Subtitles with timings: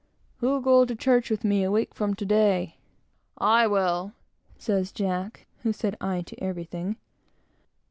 [0.37, 2.77] "Who'll go to church with me a week from to day?"
[3.37, 4.13] "I will,"
[4.57, 6.95] says Jack; who said aye to everything.